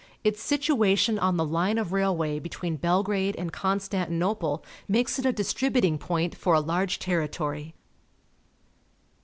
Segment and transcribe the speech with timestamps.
[0.23, 5.99] Its situation on the Une of railway between Belgrade and Constantinople makes it a distributing
[5.99, 7.75] point for a large territory.